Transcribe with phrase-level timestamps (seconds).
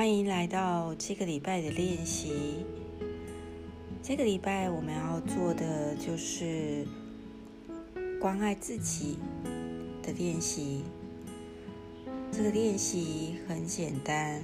[0.00, 2.64] 欢迎来到这个礼拜的练习。
[4.02, 6.86] 这个礼拜我们要做的就是
[8.18, 9.18] 关爱自己
[10.02, 10.84] 的练习。
[12.32, 14.42] 这个练习很简单，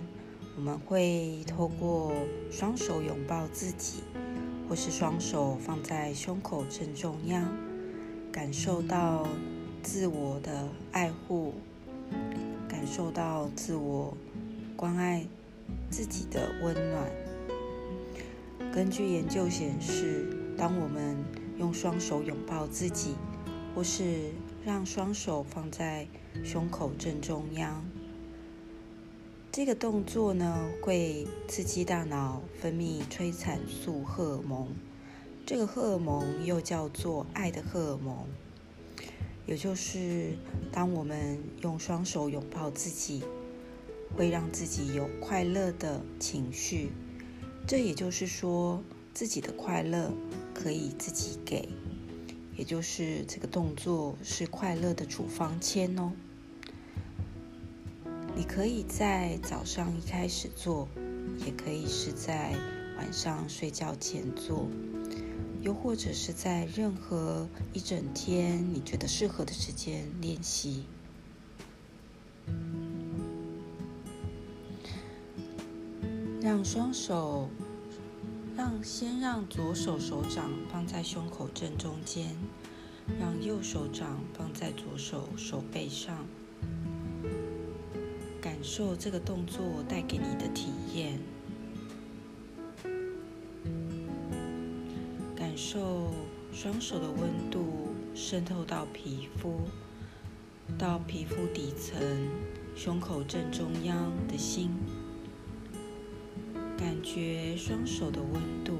[0.56, 2.12] 我们会透过
[2.50, 4.02] 双手拥抱自己，
[4.68, 7.50] 或是双手放在胸口正中央，
[8.30, 9.26] 感受到
[9.82, 11.54] 自我的爱护，
[12.68, 14.14] 感受到自我
[14.76, 15.24] 关爱。
[15.90, 17.10] 自己的温暖。
[18.72, 20.26] 根据研究显示，
[20.56, 21.16] 当我们
[21.58, 23.14] 用双手拥抱自己，
[23.74, 24.32] 或是
[24.64, 26.06] 让双手放在
[26.44, 27.84] 胸口正中央，
[29.50, 34.68] 这个动作呢，会刺激大脑分泌催产素荷尔蒙。
[35.46, 38.26] 这个荷尔蒙又叫做爱的荷尔蒙。
[39.46, 40.32] 也就是
[40.72, 43.22] 当我们用双手拥抱自己。
[44.16, 46.90] 会让自己有快乐的情绪，
[47.66, 50.10] 这也就是说，自己的快乐
[50.54, 51.68] 可以自己给，
[52.56, 56.12] 也就是这个动作是快乐的处方签哦。
[58.34, 60.88] 你可以在早上一开始做，
[61.44, 62.54] 也可以是在
[62.96, 64.66] 晚上睡觉前做，
[65.60, 70.84] 又或者是在任何一整天你觉得适合的时间练习。
[76.56, 77.50] 让双手，
[78.56, 82.34] 让先让左手手掌放在胸口正中间，
[83.20, 86.24] 让右手掌放在左手手背上，
[88.40, 91.20] 感受这个动作带给你的体验，
[95.36, 96.10] 感受
[96.54, 99.60] 双手的温度渗透到皮肤，
[100.78, 102.00] 到皮肤底层，
[102.74, 104.70] 胸口正中央的心。
[106.76, 108.74] 感觉双手的温度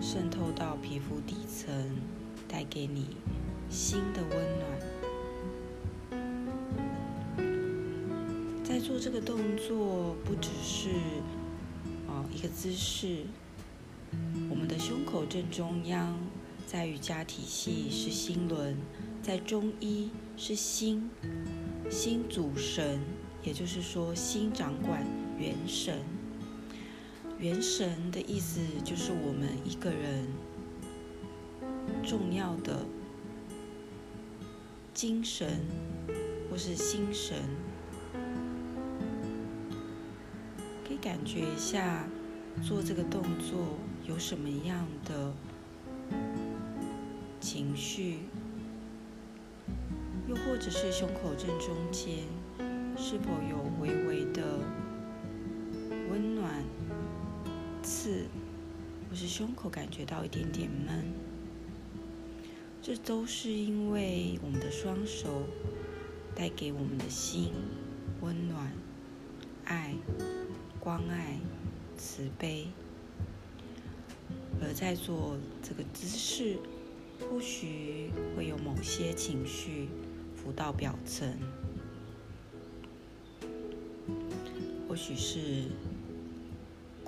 [0.00, 1.96] 渗透到皮肤底层，
[2.48, 3.16] 带给你
[3.68, 4.64] 新的温暖。
[8.64, 10.90] 在做这个动作，不只是
[12.08, 13.24] 哦一个姿势。
[14.48, 16.16] 我们的胸口正中央，
[16.66, 18.76] 在瑜伽体系是心轮，
[19.22, 21.10] 在中医是心，
[21.90, 22.98] 心主神，
[23.42, 25.04] 也就是说心掌管。
[25.38, 25.98] 元神，
[27.38, 30.26] 元神的意思就是我们一个人
[32.02, 32.86] 重要的
[34.94, 35.60] 精神
[36.50, 37.36] 或是心神，
[40.86, 42.08] 可以感觉一下
[42.62, 43.76] 做这个动作
[44.08, 45.34] 有什么样的
[47.40, 48.20] 情绪，
[50.26, 52.24] 又或者是胸口正中间
[52.96, 54.42] 是否有微微的。
[58.06, 58.24] 刺，
[59.10, 61.12] 或是胸口感觉到一点点闷，
[62.80, 65.42] 这都是因为我们的双手
[66.32, 67.50] 带给我们的心
[68.20, 68.70] 温暖、
[69.64, 69.92] 爱、
[70.78, 71.40] 关爱、
[71.98, 72.68] 慈悲，
[74.62, 76.58] 而在做这个姿势，
[77.28, 79.88] 或许会有某些情绪
[80.36, 81.36] 浮到表层，
[84.88, 85.64] 或许是。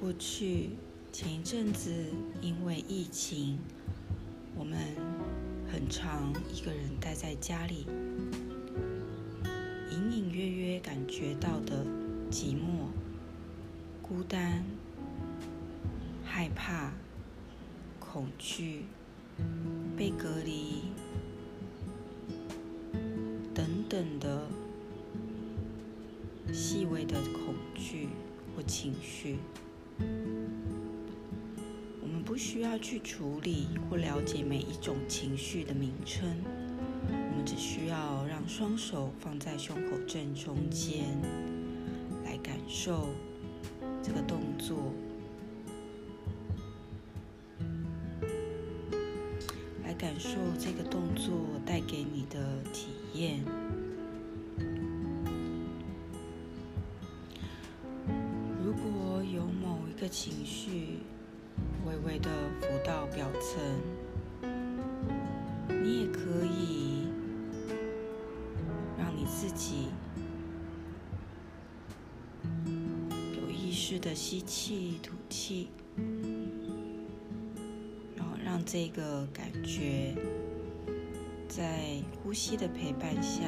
[0.00, 0.70] 过去
[1.20, 1.90] 前一阵子，
[2.40, 3.58] 因为疫情，
[4.54, 4.78] 我们
[5.68, 7.88] 很常一个人待在家里，
[9.90, 11.84] 隐隐约约感觉到的
[12.30, 12.86] 寂寞、
[14.00, 14.62] 孤单、
[16.24, 16.92] 害怕、
[17.98, 18.84] 恐惧、
[19.96, 20.82] 被隔离
[23.52, 24.46] 等等的
[26.52, 28.10] 细微的恐惧
[28.54, 29.38] 或情绪。
[32.28, 36.28] 不需要去处理或了解每一种情绪的名称，
[37.06, 41.06] 我们只需要让双手放在胸口正中间，
[42.26, 43.08] 来感受
[44.02, 44.92] 这个动作，
[49.82, 51.32] 来感受这个动作
[51.64, 53.42] 带给你的体验。
[58.62, 60.98] 如果有某一个情绪
[61.88, 62.28] 微微的
[62.60, 63.62] 浮到表层，
[65.82, 67.08] 你也可以
[68.98, 69.88] 让你自己
[73.40, 75.70] 有意识的吸气、吐气，
[78.14, 80.14] 然后让这个感觉
[81.48, 83.44] 在呼吸的陪伴下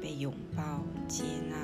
[0.00, 1.56] 被拥抱、接纳。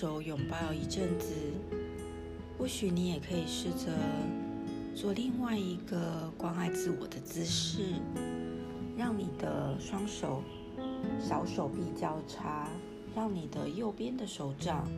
[0.00, 1.34] 手拥抱一阵子，
[2.56, 3.92] 或许你也可以试着
[4.94, 7.82] 做另外一个关爱自我的姿势，
[8.96, 10.42] 让你的双手
[11.18, 12.66] 小手臂交叉，
[13.14, 14.88] 让你的右边的手掌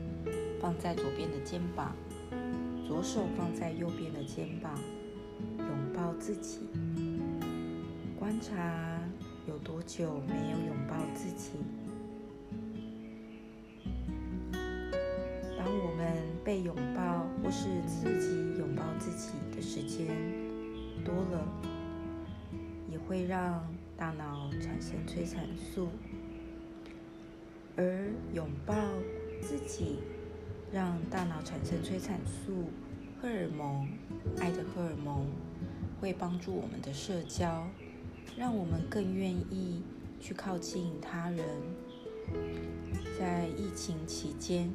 [0.60, 1.96] 放在左边的肩膀，
[2.86, 4.78] 左手放在右边的肩膀，
[5.58, 5.66] 拥
[5.96, 6.60] 抱自己，
[8.20, 9.00] 观察
[9.48, 11.54] 有多久没有拥抱自己。
[16.44, 20.08] 被拥抱或是自己拥抱自己的时间
[21.04, 21.46] 多了，
[22.90, 23.64] 也会让
[23.96, 25.88] 大脑产生催产素，
[27.76, 28.74] 而拥抱
[29.40, 29.98] 自己
[30.72, 32.70] 让大脑产生催产素，
[33.20, 33.88] 荷尔蒙，
[34.38, 35.26] 爱的荷尔蒙
[36.00, 37.68] 会帮助我们的社交，
[38.36, 39.82] 让我们更愿意
[40.20, 41.46] 去靠近他人。
[43.18, 44.68] 在疫情期间。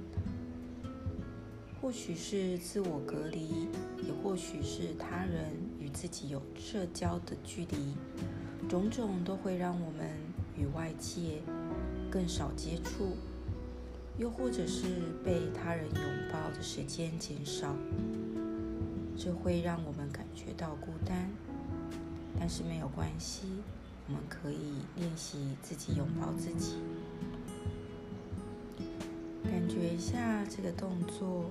[1.88, 3.70] 或许是自我隔离，
[4.06, 7.96] 也或许是他人与自己有社交的距离，
[8.68, 10.06] 种种都会让我们
[10.58, 11.42] 与外界
[12.12, 13.16] 更少接触，
[14.18, 14.84] 又或者是
[15.24, 17.74] 被他人拥抱的时间减少，
[19.18, 21.32] 这会让我们感觉到孤单。
[22.38, 23.44] 但是没有关系，
[24.08, 26.74] 我们可以练习自己拥抱自己。
[29.46, 31.46] 感觉一下这个动作，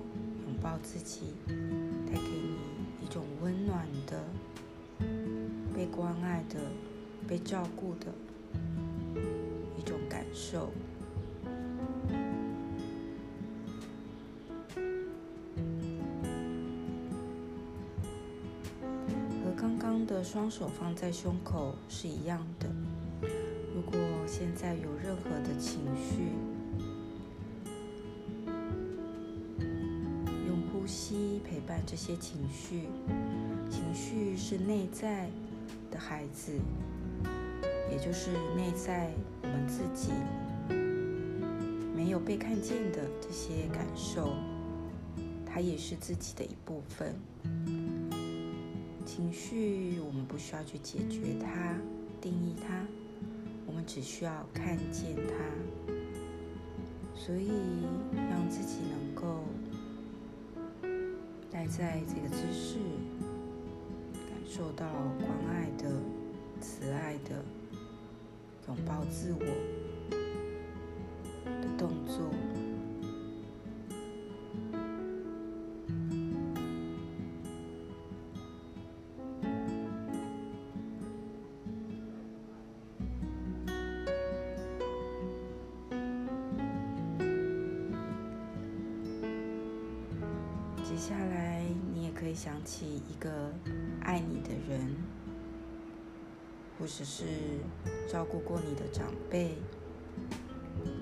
[0.61, 2.57] 抱自己，带给你
[3.03, 4.23] 一种温暖的、
[5.73, 6.59] 被关爱的、
[7.27, 8.07] 被照顾的
[9.77, 10.71] 一种感受。
[19.43, 22.67] 和刚刚的双手放在胸口是一样的。
[23.73, 26.31] 如果现在有任何的情绪，
[31.67, 32.87] 伴这些情绪，
[33.69, 35.29] 情绪是内在
[35.91, 36.53] 的孩子，
[37.91, 39.11] 也就是内在
[39.43, 40.13] 我们自己
[41.93, 44.33] 没有被看见的这些感受，
[45.45, 47.13] 它也是自己的一部分。
[49.05, 51.75] 情绪我们不需要去解决它、
[52.21, 52.81] 定义它，
[53.65, 55.93] 我们只需要看见它，
[57.13, 57.49] 所以
[58.15, 59.43] 让自己能够。
[61.57, 62.77] 待在这个姿势，
[64.13, 64.85] 感受到
[65.17, 65.89] 关爱的、
[66.61, 67.43] 慈爱的
[68.67, 69.39] 拥抱自我
[71.45, 72.29] 的动作。
[90.83, 91.46] 接下来，
[92.19, 93.53] 可以想起一个
[94.01, 94.95] 爱你的人，
[96.79, 97.25] 或者是
[98.11, 99.51] 照顾过你的长辈，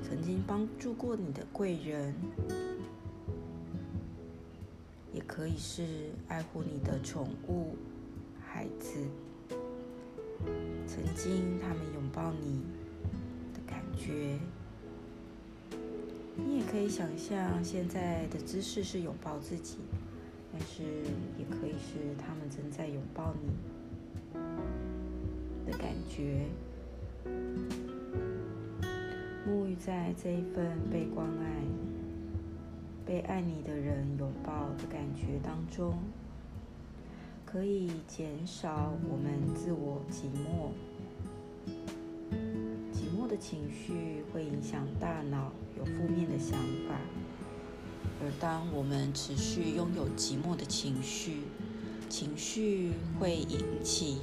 [0.04, 2.14] 曾经帮助过你的贵人，
[5.14, 5.86] 也可以是
[6.28, 7.78] 爱护你的宠物、
[8.46, 9.00] 孩子，
[10.86, 12.62] 曾经他们拥抱你
[13.54, 14.38] 的感觉。
[16.36, 19.78] 你也可以想象现在的姿势是拥抱自己，
[20.58, 20.84] 但是
[21.38, 23.50] 也可以是他们正在拥抱你
[25.70, 26.46] 的感觉。
[29.46, 31.62] 沐浴在这一份被关爱、
[33.06, 35.98] 被爱你的人拥抱的感觉当中，
[37.46, 40.72] 可以减少我们自我寂寞。
[42.94, 46.58] 寂寞的情绪会影响大脑，有负面的想
[46.88, 46.96] 法。
[48.22, 51.44] 而当我们持续拥有寂寞的情绪，
[52.10, 54.20] 情绪会引起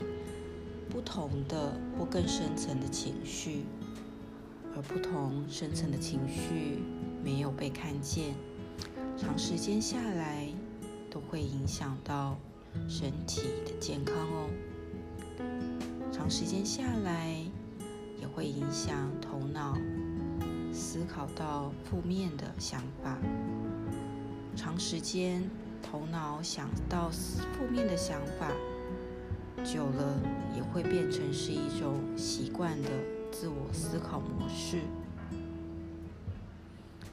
[0.89, 3.65] 不同的或更深层的情绪，
[4.75, 6.79] 而不同深层的情绪
[7.25, 8.35] 没有被看见，
[9.17, 10.49] 长时间下来
[11.11, 12.39] 都会影响到
[12.89, 14.51] 身体的健康哦。
[16.11, 17.45] 长时间下来。
[18.21, 19.77] 也会影响头脑
[20.73, 23.19] 思考到负面的想法，
[24.55, 25.43] 长时间
[25.83, 28.51] 头脑想到负面的想法，
[29.65, 30.21] 久了
[30.55, 32.89] 也会变成是一种习惯的
[33.31, 34.81] 自我思考模式。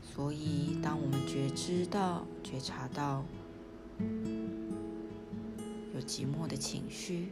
[0.01, 3.23] 所以，当我们觉知到、觉察到
[5.95, 7.31] 有寂寞的情绪，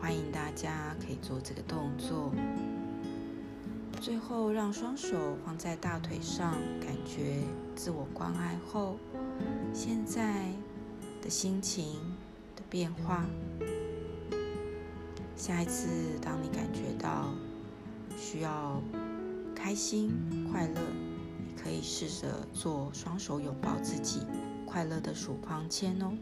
[0.00, 2.32] 欢迎大家可以做这个动作。
[4.00, 7.42] 最后，让双手放在大腿上，感觉
[7.74, 8.96] 自我关爱后，
[9.74, 10.46] 现在
[11.20, 11.96] 的心情
[12.54, 13.26] 的变化。
[15.36, 15.88] 下一次，
[16.22, 17.34] 当你感觉到
[18.16, 18.80] 需要
[19.54, 20.12] 开心、
[20.50, 20.80] 快乐，
[21.46, 24.20] 你可以试着做双手拥抱自己，
[24.64, 26.12] 快乐的数方签哦。